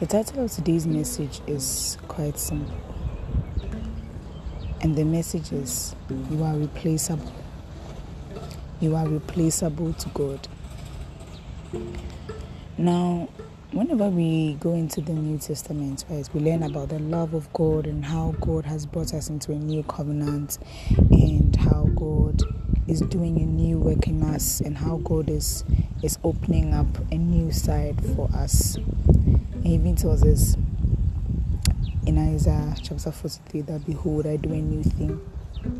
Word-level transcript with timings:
The 0.00 0.06
title 0.06 0.44
of 0.44 0.50
today's 0.50 0.88
message 0.88 1.40
is 1.46 1.98
quite 2.08 2.36
simple. 2.36 2.74
And 4.80 4.96
the 4.96 5.04
message 5.04 5.52
is 5.52 5.94
You 6.32 6.42
are 6.42 6.56
replaceable. 6.56 7.32
You 8.80 8.96
are 8.96 9.06
replaceable 9.06 9.92
to 9.92 10.08
God. 10.08 10.48
Now, 12.76 13.28
whenever 13.70 14.08
we 14.08 14.54
go 14.54 14.74
into 14.74 15.00
the 15.00 15.12
New 15.12 15.38
Testament, 15.38 16.04
right, 16.10 16.28
we 16.34 16.40
learn 16.40 16.64
about 16.64 16.88
the 16.88 16.98
love 16.98 17.32
of 17.32 17.50
God 17.52 17.86
and 17.86 18.04
how 18.04 18.34
God 18.40 18.64
has 18.64 18.86
brought 18.86 19.14
us 19.14 19.28
into 19.28 19.52
a 19.52 19.56
new 19.56 19.84
covenant 19.84 20.58
and 20.98 21.54
how 21.54 21.84
God 21.94 22.42
is 22.88 23.00
doing 23.00 23.40
a 23.40 23.46
new 23.46 23.78
work 23.78 24.08
in 24.08 24.24
us 24.24 24.60
and 24.60 24.76
how 24.76 24.96
God 24.96 25.30
is 25.30 25.64
is 26.02 26.18
opening 26.24 26.74
up 26.74 26.88
a 27.12 27.16
new 27.16 27.52
side 27.52 27.96
for 28.16 28.28
us. 28.34 28.76
Even 29.64 29.96
tells 29.96 30.22
us 30.22 30.56
in 32.06 32.18
Isaiah 32.18 32.74
chapter 32.82 33.10
43 33.10 33.62
that 33.62 33.86
behold, 33.86 34.26
I 34.26 34.36
do 34.36 34.52
a 34.52 34.56
new 34.56 34.82
thing. 34.82 35.18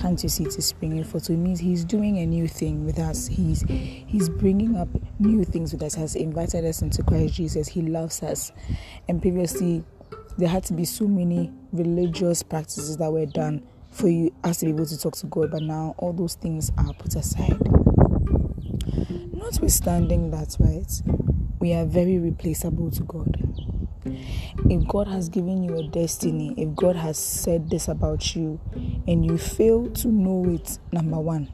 Can't 0.00 0.22
you 0.22 0.28
see 0.28 0.44
it 0.44 0.56
is 0.56 0.66
springing 0.66 1.02
forth? 1.02 1.24
So 1.24 1.32
it 1.32 1.38
means 1.38 1.58
He's 1.58 1.84
doing 1.84 2.18
a 2.18 2.26
new 2.26 2.46
thing 2.46 2.86
with 2.86 3.00
us. 3.00 3.26
He's 3.26 3.62
He's 3.62 4.28
bringing 4.28 4.76
up 4.76 4.88
new 5.18 5.44
things 5.44 5.72
with 5.72 5.82
us. 5.82 5.94
Has 5.94 6.14
invited 6.14 6.64
us 6.64 6.80
into 6.80 7.02
Christ 7.02 7.34
Jesus. 7.34 7.66
He 7.66 7.82
loves 7.82 8.22
us. 8.22 8.52
And 9.08 9.20
previously, 9.20 9.82
there 10.38 10.48
had 10.48 10.62
to 10.66 10.74
be 10.74 10.84
so 10.84 11.08
many 11.08 11.52
religious 11.72 12.44
practices 12.44 12.96
that 12.98 13.12
were 13.12 13.26
done 13.26 13.64
for 13.90 14.08
you 14.08 14.32
us 14.44 14.58
to 14.58 14.66
be 14.66 14.70
able 14.70 14.86
to 14.86 14.96
talk 14.96 15.16
to 15.16 15.26
God. 15.26 15.50
But 15.50 15.62
now 15.62 15.96
all 15.98 16.12
those 16.12 16.34
things 16.34 16.70
are 16.78 16.94
put 16.94 17.16
aside. 17.16 17.58
Notwithstanding 19.32 20.30
that, 20.30 20.56
right, 20.60 21.02
we 21.58 21.72
are 21.72 21.84
very 21.84 22.18
replaceable 22.18 22.92
to 22.92 23.02
God. 23.02 23.71
If 24.04 24.86
God 24.88 25.08
has 25.08 25.28
given 25.28 25.62
you 25.62 25.76
a 25.76 25.82
destiny, 25.84 26.54
if 26.56 26.74
God 26.74 26.96
has 26.96 27.18
said 27.18 27.70
this 27.70 27.88
about 27.88 28.34
you, 28.34 28.60
and 29.06 29.24
you 29.24 29.38
fail 29.38 29.88
to 29.90 30.08
know 30.08 30.44
it, 30.48 30.78
number 30.90 31.18
one, 31.20 31.52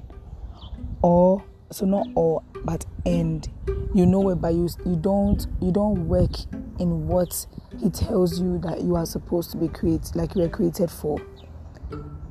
or 1.02 1.44
so 1.70 1.84
not 1.84 2.06
all, 2.14 2.44
but 2.64 2.86
end 3.04 3.48
you 3.94 4.06
know 4.06 4.28
it, 4.30 4.36
but 4.36 4.54
you 4.54 4.68
you 4.84 4.96
don't 4.96 5.46
you 5.60 5.72
don't 5.72 6.08
work 6.08 6.30
in 6.78 7.06
what 7.06 7.46
He 7.78 7.90
tells 7.90 8.40
you 8.40 8.58
that 8.58 8.82
you 8.82 8.96
are 8.96 9.06
supposed 9.06 9.50
to 9.52 9.56
be 9.56 9.68
created, 9.68 10.14
like 10.14 10.34
you 10.34 10.42
were 10.42 10.48
created 10.48 10.90
for. 10.90 11.20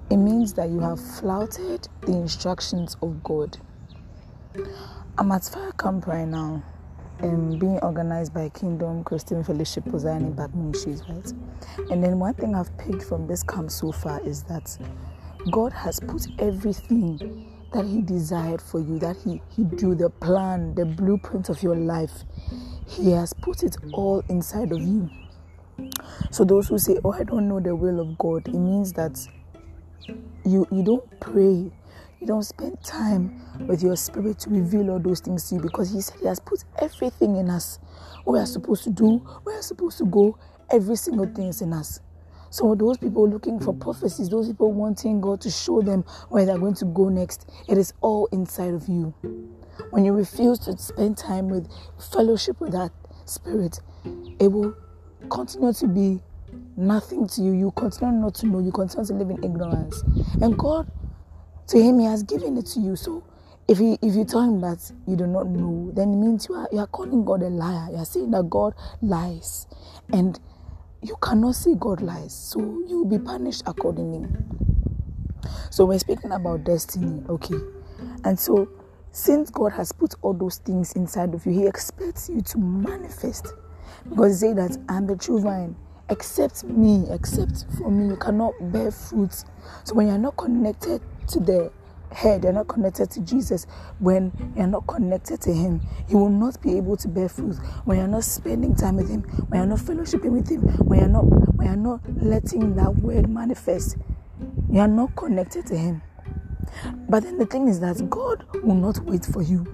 It 0.09 0.17
means 0.17 0.53
that 0.53 0.69
you 0.69 0.79
have 0.79 0.99
flouted 0.99 1.87
the 2.01 2.13
instructions 2.13 2.95
of 3.01 3.23
God. 3.23 3.57
I'm 5.17 5.31
at 5.31 5.45
fire 5.45 5.71
camp 5.71 6.07
right 6.07 6.27
now 6.27 6.63
um, 7.21 7.57
being 7.57 7.79
organized 7.79 8.33
by 8.33 8.49
Kingdom 8.49 9.03
Christian 9.03 9.43
Fellowship 9.43 9.85
Ozani 9.85 10.35
Back 10.35 10.53
Ministries, 10.53 11.03
right? 11.09 11.33
And 11.91 12.03
then 12.03 12.19
one 12.19 12.33
thing 12.33 12.55
I've 12.55 12.75
picked 12.77 13.03
from 13.03 13.27
this 13.27 13.43
camp 13.43 13.71
so 13.71 13.91
far 13.91 14.21
is 14.21 14.43
that 14.43 14.77
God 15.51 15.73
has 15.73 15.99
put 15.99 16.27
everything 16.39 17.51
that 17.73 17.85
He 17.85 18.01
desired 18.01 18.61
for 18.61 18.79
you, 18.79 18.99
that 18.99 19.17
He 19.23 19.41
He 19.49 19.63
drew 19.63 19.95
the 19.95 20.09
plan, 20.09 20.75
the 20.75 20.85
blueprint 20.85 21.49
of 21.49 21.61
your 21.63 21.75
life. 21.75 22.23
He 22.87 23.11
has 23.11 23.33
put 23.33 23.63
it 23.63 23.75
all 23.93 24.23
inside 24.29 24.71
of 24.71 24.81
you. 24.81 25.09
So 26.31 26.43
those 26.43 26.67
who 26.67 26.77
say, 26.77 26.97
"Oh, 27.03 27.11
I 27.11 27.23
don't 27.23 27.47
know 27.47 27.59
the 27.59 27.75
will 27.75 27.99
of 27.99 28.17
God," 28.17 28.47
it 28.47 28.53
means 28.53 28.93
that 28.93 29.19
you 30.45 30.67
you 30.71 30.83
don't 30.83 31.19
pray 31.19 31.71
you 32.19 32.27
don't 32.27 32.43
spend 32.43 32.81
time 32.83 33.41
with 33.67 33.83
your 33.83 33.95
spirit 33.95 34.39
to 34.39 34.49
reveal 34.49 34.91
all 34.91 34.99
those 34.99 35.19
things 35.19 35.49
to 35.49 35.55
you 35.55 35.61
because 35.61 35.91
He 35.93 36.01
said 36.01 36.19
He 36.19 36.27
has 36.27 36.39
put 36.39 36.63
everything 36.79 37.35
in 37.37 37.49
us. 37.49 37.79
What 38.23 38.33
we 38.33 38.39
are 38.39 38.45
supposed 38.45 38.83
to 38.85 38.89
do, 38.89 39.17
where 39.43 39.55
we 39.55 39.59
are 39.59 39.63
supposed 39.63 39.97
to 39.99 40.05
go, 40.05 40.37
every 40.71 40.95
single 40.95 41.25
thing 41.27 41.47
is 41.47 41.61
in 41.61 41.73
us. 41.73 41.99
So 42.49 42.75
those 42.75 42.97
people 42.97 43.27
looking 43.29 43.59
for 43.59 43.73
prophecies, 43.73 44.29
those 44.29 44.47
people 44.47 44.71
wanting 44.71 45.21
God 45.21 45.41
to 45.41 45.51
show 45.51 45.81
them 45.81 46.03
where 46.29 46.45
they're 46.45 46.57
going 46.57 46.75
to 46.75 46.85
go 46.85 47.09
next, 47.09 47.49
it 47.67 47.77
is 47.77 47.93
all 48.01 48.27
inside 48.31 48.73
of 48.73 48.87
you. 48.87 49.13
When 49.91 50.05
you 50.05 50.13
refuse 50.13 50.59
to 50.59 50.77
spend 50.77 51.17
time 51.17 51.49
with 51.49 51.69
fellowship 52.11 52.59
with 52.59 52.71
that 52.71 52.91
spirit, 53.25 53.79
it 54.39 54.51
will 54.51 54.75
continue 55.29 55.73
to 55.73 55.87
be 55.87 56.21
nothing 56.75 57.27
to 57.27 57.41
you. 57.41 57.51
You 57.51 57.71
continue 57.71 58.19
not 58.19 58.35
to 58.35 58.47
know. 58.47 58.59
You 58.59 58.71
continue 58.71 59.05
to 59.07 59.13
live 59.13 59.29
in 59.29 59.43
ignorance. 59.43 60.03
And 60.41 60.57
God 60.57 60.89
to 61.67 61.81
him, 61.81 61.99
he 61.99 62.05
has 62.05 62.23
given 62.23 62.57
it 62.57 62.65
to 62.67 62.79
you. 62.79 62.95
So 62.95 63.23
if 63.67 63.77
he 63.77 63.97
if 64.01 64.15
you 64.15 64.23
tell 64.25 64.41
him 64.41 64.61
that 64.61 64.91
you 65.05 65.15
do 65.15 65.27
not 65.27 65.47
know, 65.47 65.91
then 65.93 66.13
it 66.13 66.15
means 66.15 66.47
you 66.49 66.55
are 66.55 66.67
you 66.71 66.79
are 66.79 66.87
calling 66.87 67.25
God 67.25 67.41
a 67.43 67.49
liar. 67.49 67.89
You 67.91 67.97
are 67.97 68.05
saying 68.05 68.31
that 68.31 68.49
God 68.49 68.73
lies. 69.01 69.67
And 70.13 70.39
you 71.01 71.15
cannot 71.21 71.55
see 71.55 71.75
God 71.77 72.01
lies. 72.01 72.33
So 72.33 72.59
you 72.59 73.03
will 73.03 73.17
be 73.17 73.19
punished 73.19 73.63
accordingly. 73.65 74.27
So 75.69 75.85
we're 75.85 75.99
speaking 75.99 76.31
about 76.31 76.63
destiny, 76.63 77.23
okay. 77.29 77.59
And 78.23 78.39
so 78.39 78.69
since 79.11 79.49
God 79.49 79.73
has 79.73 79.91
put 79.91 80.15
all 80.21 80.33
those 80.33 80.57
things 80.59 80.93
inside 80.93 81.33
of 81.33 81.45
you, 81.45 81.51
He 81.51 81.67
expects 81.67 82.29
you 82.29 82.41
to 82.41 82.57
manifest. 82.57 83.47
Because 84.09 84.41
He 84.41 84.47
say 84.47 84.53
that 84.53 84.77
I'm 84.89 85.07
the 85.07 85.15
true 85.15 85.41
vine 85.41 85.75
except 86.09 86.63
me, 86.63 87.05
except 87.09 87.65
for 87.77 87.91
me, 87.91 88.07
you 88.07 88.15
cannot 88.15 88.53
bear 88.71 88.91
fruit. 88.91 89.33
So 89.83 89.93
when 89.93 90.07
you're 90.07 90.17
not 90.17 90.37
connected 90.37 91.01
to 91.29 91.39
the 91.39 91.71
head, 92.11 92.43
you're 92.43 92.53
not 92.53 92.67
connected 92.67 93.11
to 93.11 93.21
Jesus, 93.21 93.67
when 93.99 94.31
you're 94.55 94.67
not 94.67 94.87
connected 94.87 95.41
to 95.41 95.53
Him, 95.53 95.81
you 96.09 96.17
will 96.17 96.29
not 96.29 96.61
be 96.61 96.77
able 96.77 96.97
to 96.97 97.07
bear 97.07 97.29
fruit. 97.29 97.55
When 97.85 97.97
you're 97.97 98.07
not 98.07 98.23
spending 98.23 98.75
time 98.75 98.95
with 98.95 99.09
Him, 99.09 99.23
when 99.49 99.59
you're 99.59 99.69
not 99.69 99.79
fellowshipping 99.79 100.31
with 100.31 100.49
Him, 100.49 100.61
when 100.85 100.99
you're 100.99 101.09
not 101.09 101.23
when 101.57 101.67
you're 101.67 101.75
not 101.75 102.01
letting 102.21 102.75
that 102.75 102.95
word 102.97 103.29
manifest, 103.29 103.97
you're 104.71 104.87
not 104.87 105.15
connected 105.15 105.65
to 105.67 105.77
Him. 105.77 106.01
But 107.09 107.23
then 107.23 107.37
the 107.37 107.45
thing 107.45 107.67
is 107.67 107.79
that 107.79 108.09
God 108.09 108.45
will 108.63 108.75
not 108.75 108.99
wait 108.99 109.25
for 109.25 109.41
you 109.41 109.65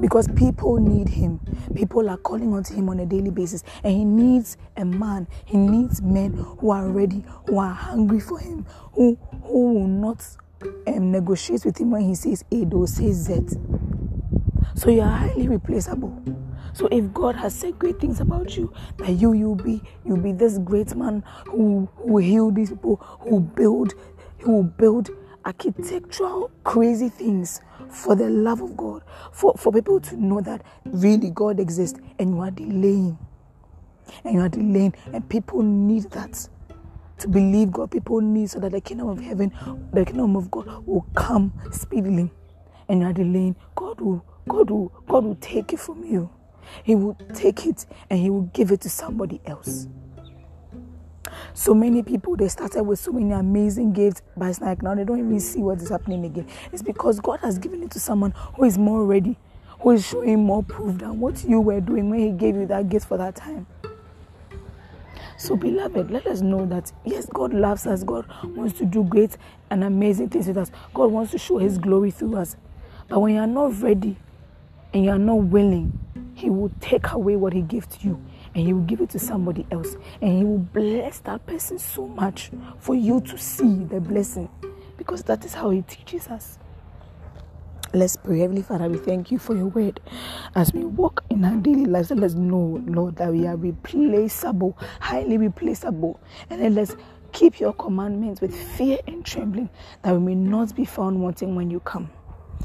because 0.00 0.28
people 0.28 0.76
need 0.76 1.08
him. 1.08 1.40
People 1.74 2.08
are 2.08 2.16
calling 2.16 2.52
on 2.52 2.64
him 2.64 2.88
on 2.88 3.00
a 3.00 3.06
daily 3.06 3.30
basis, 3.30 3.62
and 3.84 3.92
he 3.94 4.04
needs 4.04 4.56
a 4.76 4.84
man. 4.84 5.26
He 5.44 5.56
needs 5.56 6.02
men 6.02 6.32
who 6.32 6.70
are 6.70 6.88
ready, 6.88 7.24
who 7.48 7.58
are 7.58 7.72
hungry 7.72 8.20
for 8.20 8.38
him, 8.38 8.66
who 8.92 9.18
who 9.42 9.74
will 9.74 9.88
not 9.88 10.24
um, 10.86 11.10
negotiate 11.10 11.64
with 11.64 11.78
him 11.78 11.90
when 11.90 12.02
he 12.02 12.14
says 12.14 12.44
A, 12.50 12.64
they'll 12.64 12.86
say 12.86 13.12
Z. 13.12 13.40
So 14.74 14.90
you 14.90 15.00
are 15.00 15.10
highly 15.10 15.48
replaceable. 15.48 16.22
So 16.72 16.88
if 16.90 17.12
God 17.14 17.36
has 17.36 17.54
said 17.54 17.78
great 17.78 17.98
things 17.98 18.20
about 18.20 18.56
you, 18.56 18.72
that 18.98 19.12
you 19.12 19.32
you'll 19.32 19.54
be 19.54 19.82
you'll 20.04 20.18
be 20.18 20.32
this 20.32 20.58
great 20.58 20.94
man 20.94 21.24
who 21.46 21.88
who 21.96 22.18
heal 22.18 22.50
these 22.50 22.70
people, 22.70 22.96
who 23.20 23.40
build, 23.40 23.94
who 24.40 24.52
will 24.52 24.62
build 24.62 25.10
architectural 25.46 26.50
crazy 26.64 27.08
things 27.08 27.60
for 27.88 28.16
the 28.16 28.28
love 28.28 28.60
of 28.60 28.76
God, 28.76 29.02
for, 29.32 29.54
for 29.56 29.72
people 29.72 30.00
to 30.00 30.16
know 30.16 30.40
that 30.40 30.62
really 30.84 31.30
God 31.30 31.60
exists 31.60 31.98
and 32.18 32.30
you 32.34 32.40
are 32.40 32.50
delaying. 32.50 33.16
And 34.24 34.34
you 34.34 34.40
are 34.40 34.48
delaying, 34.48 34.94
and 35.12 35.28
people 35.28 35.62
need 35.62 36.04
that 36.10 36.48
to 37.18 37.28
believe 37.28 37.72
God. 37.72 37.90
People 37.90 38.20
need 38.20 38.50
so 38.50 38.60
that 38.60 38.72
the 38.72 38.80
kingdom 38.80 39.08
of 39.08 39.20
heaven, 39.20 39.52
the 39.92 40.04
kingdom 40.04 40.36
of 40.36 40.50
God 40.50 40.86
will 40.86 41.06
come 41.14 41.52
speedily. 41.72 42.30
And 42.88 43.00
you 43.00 43.06
are 43.06 43.12
delaying, 43.12 43.56
God 43.74 44.00
will, 44.00 44.24
God 44.48 44.70
will, 44.70 44.92
God 45.08 45.24
will 45.24 45.34
take 45.36 45.72
it 45.72 45.80
from 45.80 46.04
you. 46.04 46.30
He 46.84 46.94
will 46.94 47.16
take 47.34 47.66
it 47.66 47.86
and 48.10 48.20
He 48.20 48.30
will 48.30 48.42
give 48.52 48.70
it 48.70 48.80
to 48.82 48.90
somebody 48.90 49.40
else. 49.46 49.88
So 51.54 51.74
many 51.74 52.02
people 52.02 52.36
they 52.36 52.48
started 52.48 52.82
with 52.84 52.98
so 52.98 53.12
many 53.12 53.32
amazing 53.32 53.92
gifts, 53.92 54.22
it's 54.40 54.60
like 54.60 54.82
now 54.82 54.94
they 54.94 55.04
don't 55.04 55.18
even 55.18 55.40
see 55.40 55.60
what 55.60 55.80
is 55.80 55.88
happening 55.88 56.24
again. 56.24 56.46
It's 56.72 56.82
because 56.82 57.20
God 57.20 57.40
has 57.40 57.58
given 57.58 57.82
it 57.82 57.90
to 57.92 58.00
someone 58.00 58.32
who 58.54 58.64
is 58.64 58.78
more 58.78 59.04
ready, 59.04 59.36
who 59.80 59.92
is 59.92 60.06
showing 60.06 60.44
more 60.44 60.62
proof 60.62 60.98
than 60.98 61.20
what 61.20 61.44
you 61.44 61.60
were 61.60 61.80
doing 61.80 62.10
when 62.10 62.20
He 62.20 62.30
gave 62.30 62.56
you 62.56 62.66
that 62.66 62.88
gift 62.88 63.08
for 63.08 63.16
that 63.16 63.36
time. 63.36 63.66
So, 65.38 65.54
beloved, 65.54 66.10
let 66.10 66.26
us 66.26 66.40
know 66.40 66.64
that 66.66 66.92
yes, 67.04 67.26
God 67.26 67.52
loves 67.52 67.86
us. 67.86 68.02
God 68.02 68.26
wants 68.42 68.78
to 68.78 68.86
do 68.86 69.04
great 69.04 69.36
and 69.70 69.84
amazing 69.84 70.30
things 70.30 70.48
with 70.48 70.56
us. 70.56 70.70
God 70.94 71.12
wants 71.12 71.32
to 71.32 71.38
show 71.38 71.58
His 71.58 71.76
glory 71.76 72.10
through 72.10 72.36
us. 72.36 72.56
But 73.08 73.20
when 73.20 73.34
you 73.34 73.40
are 73.40 73.46
not 73.46 73.80
ready 73.82 74.16
and 74.94 75.04
you 75.04 75.10
are 75.10 75.18
not 75.18 75.36
willing, 75.36 75.98
He 76.34 76.48
will 76.48 76.72
take 76.80 77.12
away 77.12 77.36
what 77.36 77.52
He 77.52 77.60
gave 77.60 77.88
to 77.88 78.06
you 78.06 78.24
and 78.56 78.66
He 78.66 78.72
will 78.72 78.82
give 78.82 79.02
it 79.02 79.10
to 79.10 79.18
somebody 79.18 79.66
else. 79.70 79.96
And 80.22 80.38
He 80.38 80.42
will 80.42 80.58
bless 80.58 81.18
that 81.20 81.46
person 81.46 81.78
so 81.78 82.08
much 82.08 82.50
for 82.78 82.94
you 82.94 83.20
to 83.20 83.38
see 83.38 83.84
the 83.84 84.00
blessing 84.00 84.48
because 84.96 85.22
that 85.24 85.44
is 85.44 85.52
how 85.52 85.70
He 85.70 85.82
teaches 85.82 86.26
us. 86.28 86.58
Let's 87.92 88.16
pray. 88.16 88.40
Heavenly 88.40 88.62
Father, 88.62 88.88
we 88.88 88.96
thank 88.96 89.30
you 89.30 89.38
for 89.38 89.54
your 89.54 89.66
word. 89.66 90.00
As 90.54 90.72
we 90.72 90.84
walk 90.84 91.22
in 91.28 91.44
our 91.44 91.56
daily 91.56 91.84
lives, 91.84 92.10
let 92.10 92.24
us 92.24 92.34
know, 92.34 92.82
Lord, 92.86 93.16
that 93.16 93.30
we 93.30 93.46
are 93.46 93.56
replaceable, 93.56 94.76
highly 95.00 95.36
replaceable. 95.36 96.18
And 96.48 96.60
then 96.60 96.74
let's 96.74 96.96
keep 97.32 97.60
your 97.60 97.74
commandments 97.74 98.40
with 98.40 98.54
fear 98.54 98.98
and 99.06 99.24
trembling, 99.24 99.68
that 100.02 100.14
we 100.14 100.18
may 100.18 100.34
not 100.34 100.74
be 100.74 100.86
found 100.86 101.20
wanting 101.20 101.54
when 101.56 101.70
you 101.70 101.80
come. 101.80 102.10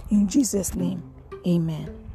In 0.09 0.27
Jesus' 0.27 0.73
name, 0.73 1.03
amen. 1.45 2.10